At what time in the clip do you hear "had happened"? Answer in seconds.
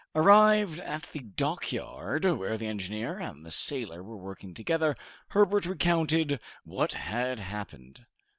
6.93-8.03